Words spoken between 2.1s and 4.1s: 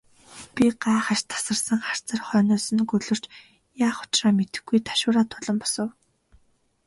хойноос нь гөлөрч, яах